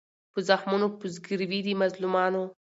[0.33, 2.43] په زخمونو په زګیروي د مظلومانو